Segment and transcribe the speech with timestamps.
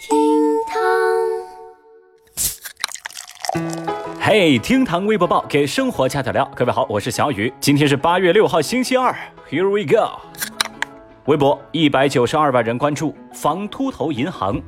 [0.00, 0.16] 厅
[0.66, 0.80] 堂，
[4.18, 6.50] 嘿，厅堂微博报给生活加点料。
[6.56, 9.14] 各位好，我是小雨，今天是八月六号，星期二。
[9.50, 10.18] Here we go。
[11.26, 14.58] 微博一百九十二万人关注防秃头银行。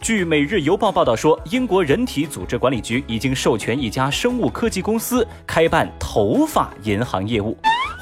[0.00, 7.54] 据《每日邮报》报道说，英国人体组织管理局已经授权一家生物科技公司开办头发银行业务。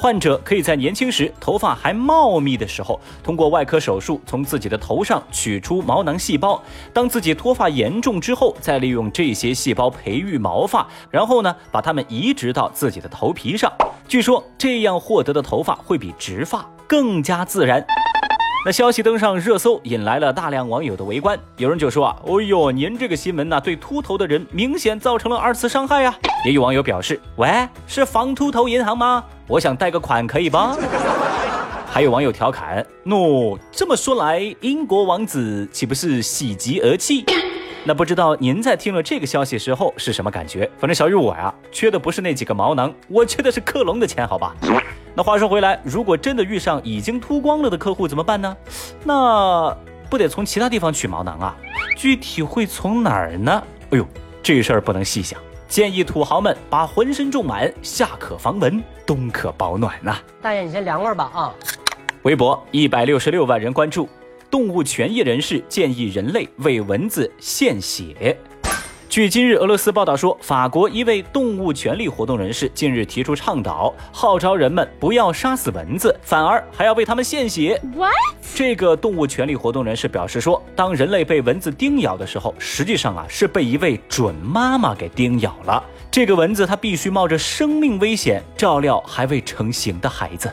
[0.02, 6.60] 患者可以在年轻时头发还茂密的时候，通过外科手术从自己的头上取出毛囊细胞；
[6.92, 13.72] 当自己脱发严重之后，再利用这些细胞培育毛发，然后呢，把它们移植到自己的头皮上。
[14.08, 17.86] 据说这样获得的头发会比植发更加自然。
[18.64, 21.36] 那消息登上热搜，引来了大量网友的围观。
[21.56, 26.14] 有人就说啊，哦哟，您这个新闻呢，对秃头的人明显造成了二次伤害呀。
[26.46, 29.24] 也有网友表示，喂，是防秃头银行吗？
[29.48, 30.76] 我想贷个款可以吧？
[31.90, 37.24] 还有网友调侃，喏，这么说来，英国王子岂不是喜极而泣？
[37.84, 40.70] 那不知道您在听了这个消息时候是什么感觉？
[40.78, 44.54] 反正小雨我呀，缺的不是那几个毛囊，我缺的是克隆的钱，好吧？
[45.14, 48.56] 那话说回来，如果真的遇上已经秃光了的客户怎么办呢？
[49.04, 49.76] 那
[50.08, 51.56] 不得从其他地方取毛囊啊？
[51.96, 53.62] 具体会从哪儿呢？
[53.90, 54.06] 哎呦，
[54.42, 55.38] 这事儿不能细想。
[55.68, 60.18] 建议土豪们把浑身种满，夏可防蚊，冬可保暖呐。
[60.40, 61.54] 大爷，你先凉快吧啊！
[62.22, 64.08] 微博一百六十六万人关注，
[64.50, 68.38] 动物权益人士建议人类为蚊子献血。
[69.12, 77.78] 据今日俄罗斯报道说，法国一位动物权利活动人士近日提出倡导，号召人们不要杀死蚊子，反而还要为他们献血。
[77.94, 78.14] What？
[78.54, 85.84] 这个动物权利活动人士表示说，当人类被蚊子叮咬的时候，实际上啊是被一位准妈妈给叮咬了。
[86.10, 90.50] 这个蚊子它必须冒着生命危险照料还未成型的孩子。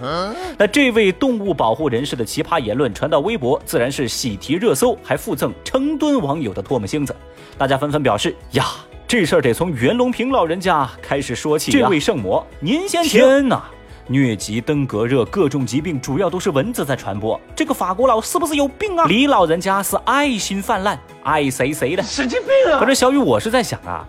[0.58, 7.16] 那这位动物保护人士的奇葩言论传到微博，自然是喜提热搜，还附赠成吨网友的唾沫星子。
[7.60, 8.68] 大家纷纷表示呀，
[9.06, 11.70] 这事儿得从袁隆平老人家开始说起。
[11.74, 13.62] 这位圣魔，您先天呐，
[14.10, 17.38] 疟疾、登革热各种疾病主要都是蚊子在传播。
[17.54, 19.04] 这个法国佬是不是有病啊？
[19.08, 22.80] 李老人家是爱心泛滥，爱谁谁的，神经病啊！
[22.80, 24.08] 可是小雨，我是在想啊，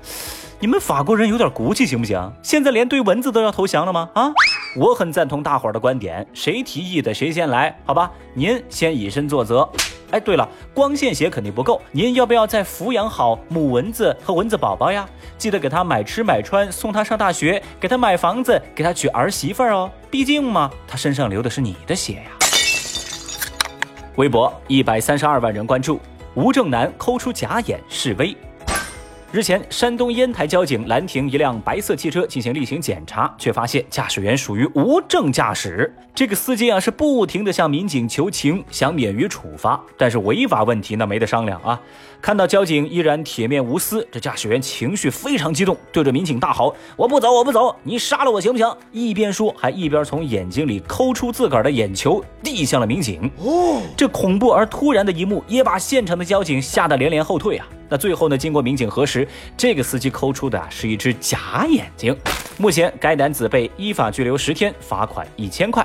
[0.61, 2.33] 你们法国人有点骨气行不行？
[2.45, 4.09] 现在连对蚊子都要投降了吗？
[4.15, 4.33] 啊，
[4.77, 8.09] 我很赞同大伙儿的观点，谁提议的谁先来，好吧？
[8.35, 9.69] 您先以身作则。
[10.13, 15.09] 哎，对了，光献血肯定不够，您要不要再抚养好母蚊子和蚊子宝宝呀？
[15.37, 19.91] 记得给他买吃买穿，送他上大学，给他买房子，给他娶儿媳妇儿哦。
[20.09, 22.31] 毕竟嘛，他身上流的是你的血呀。
[24.17, 25.99] 微博一百三十二万人关注，
[26.35, 28.37] 吴正南抠出假眼示威。
[29.33, 35.95] 日前，山东烟台交警拦停一辆白色汽车进行例行检查，却发现驾驶员属于无证驾驶。
[36.13, 41.81] 这个司机啊是不停的向民警求情，想免于处罚，但是违法问题那没得商量啊！
[42.21, 53.31] 看到交警依然铁面无私，这驾驶员情绪非常激动，对着民警大吼：“我不走，我不走，你杀了我行不行？”一边说，还一边从眼睛里抠出自个儿的眼球，递向了民警。
[53.39, 57.69] 哦，这恐怖而突然的一幕，也把现场的交警吓得连连后退啊！
[57.91, 58.39] 那最后呢？
[58.39, 62.17] 经过民警核实，这个司机抠出的啊是一只假眼睛。
[62.57, 65.85] 目前该男子被依法拘留十天，罚款一千块。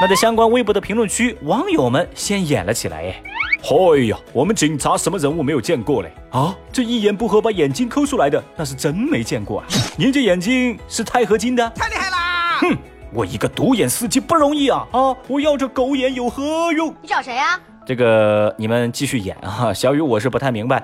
[0.00, 3.02] 那在相关微博的评论区，网友们先演了起来。
[3.02, 3.22] 哎，
[3.62, 6.10] 嗨呀，我们警察什么人物没有见过嘞？
[6.30, 9.66] 啊，这一言不合把眼睛抠出来的，那是真没见过啊！
[9.98, 11.70] 您这眼睛是钛合金的？
[11.76, 12.58] 太厉害啦！
[12.60, 12.76] 哼，
[13.12, 14.86] 我一个独眼司机不容易啊！
[14.92, 16.88] 啊，我要这狗眼有何用？
[17.02, 17.60] 你找谁呀？
[17.86, 19.72] 这个你们继续演啊！
[19.74, 20.82] 小雨，我是不太明白。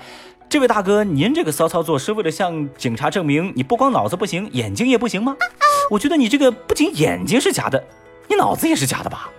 [0.50, 5.36] 这位大哥，您这个骚操作是为了向警察证明你不光脑子不行，眼睛也不行吗？
[5.88, 7.80] 我觉得你这个不仅眼睛是假的，
[8.26, 9.30] 你脑子也是假的吧？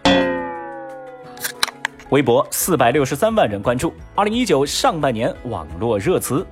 [2.12, 6.48] 微博四百六十三万人关注，二零一九上半年网络热词。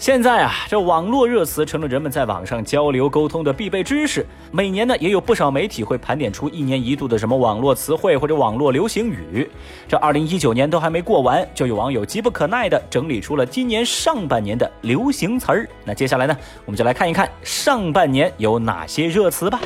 [0.00, 4.24] 现在啊，这网络热词成了人们在网上交流沟通的必备知识。
[4.50, 9.46] 每年呢，也有不少媒体会盘点出一年一度的什么网络词汇或者网络流行语。
[9.86, 15.68] 这二零一九年都还没过完，就有网友急不可耐地整理出了今年上半年的流行词儿。
[15.84, 19.60] 那接下来呢，我们就来看一看上半年有哪些热词吧。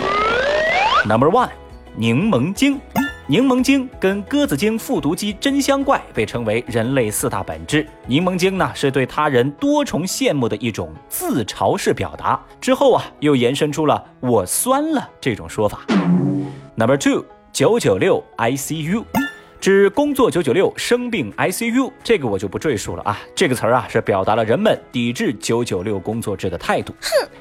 [1.06, 1.50] Number one，
[1.94, 2.80] 柠檬精。
[3.26, 7.86] 柠檬精跟鸽子精、复读机真香怪被称为人类四大本质。
[8.06, 12.38] 柠檬精呢，是对他人多重羡慕的一种自嘲式表达。
[12.60, 15.86] 之后啊，又延伸出了“我酸了”这种说法。
[16.74, 19.02] Number two，九九六 ICU，
[19.58, 23.18] 指工作九九六生病 ICU，这个我就不赘述了啊。
[23.34, 26.94] 这个词儿啊，是表达了人们抵制九九六工作制的态度。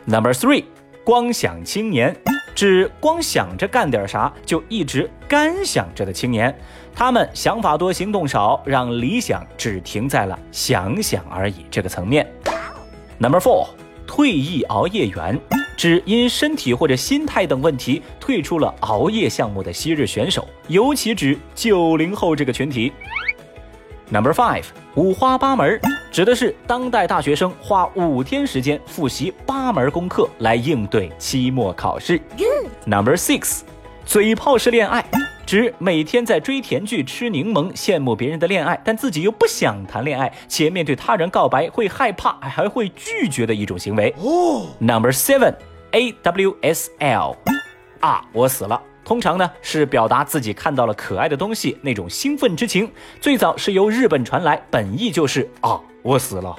[0.06, 0.64] Number three，
[1.04, 2.16] 光想青年。
[2.56, 6.56] 指光想着干点啥就一直干想着的青年。
[6.96, 12.32] 他们想法多，行动少，让理想只停在了想想而已这个层面。
[13.18, 13.70] Number four，
[14.06, 15.40] 退役熬夜员，
[15.76, 22.94] 指因身体或者心态等问题退出了熬夜项目的昔日选手，尤其指九零后这个群体。
[24.10, 25.82] Number five，五花八门，
[26.13, 32.21] 指的是当代大学生花五天时间复习八门功课来应对期末考试。
[32.86, 33.62] Number six，
[34.06, 35.04] 嘴炮式恋爱，
[35.44, 44.13] 指每天在追甜剧、吃柠檬，羡慕别人的恋爱，但自己又不想谈恋爱，且面对他人告白会害怕，还会拒绝的一种行为。
[44.77, 47.36] Number seven，A W S L，
[48.01, 48.80] 啊，我死了。
[49.04, 52.90] 通常呢是表达自己看到了可爱的东西那种兴奋之情，
[53.20, 56.56] 最早是由日本传来，本意就是啊我死了。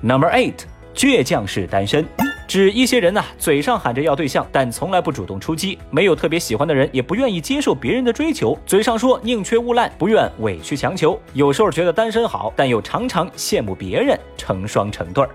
[0.00, 0.54] Number eight，
[0.94, 2.06] 倔强式单身，
[2.46, 15.30] 指一些人呢嘴上喊着要对象，但从来不主动出击，没有特别喜欢的人，也不愿意接受别人的追求，嘴上说宁缺毋滥，不愿委曲强求，有时候觉得单身好，但又常常羡慕别人成双成对儿。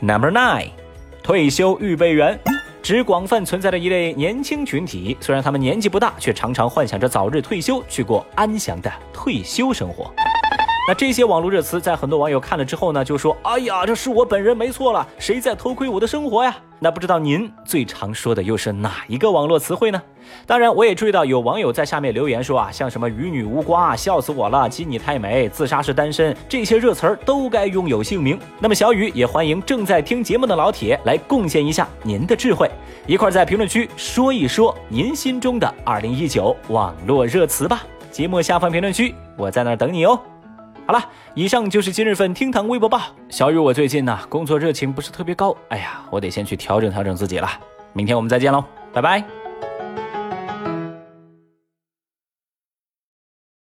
[0.00, 0.70] Number nine，
[1.22, 2.38] 退休预备员。
[2.82, 10.10] 指广泛存在的一类年轻群体，虽然他们年纪不大，却常常幻想着早日退休，去过安详的退休生活。
[10.88, 20.00] 那这些网络热词，在很多网友看了之后呢，就说：“哎呀，这是我本人没错了，谁在偷窥我的生活呀？”那不知道您最常说的又是哪一个网络词汇呢？
[20.46, 28.40] 当然，我也注意到有网友在下面留言说啊，像什么“与女无瓜”“笑死我了”“鸡你太美”“自杀式单身”这些热词儿都该拥有姓名。
[28.58, 32.66] 那么小雨也欢迎正在听节目的老铁来贡献一下您的智慧，
[33.06, 37.82] 一块儿在评论区说一说您心中的2019网络热词吧。
[38.10, 40.18] 节目下方评论区，我在那儿等你哦。
[40.88, 41.04] 好了，
[41.34, 42.98] 以上就是今日份厅堂微博报。
[43.28, 47.46] 小雨，我最近呢工作热情不是特别高，哎呀，我得先去调整调整自己了。
[47.92, 49.37] 明天我们再见喽，拜拜。